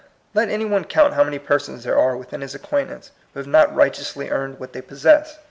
[0.33, 3.45] Let any one count how many persons there are within his acquaint ance who have
[3.45, 5.37] not righteously earned what they possess.